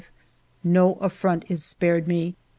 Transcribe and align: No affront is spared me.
No 0.63 0.95
affront 0.95 1.43
is 1.47 1.63
spared 1.63 2.07
me. 2.07 2.35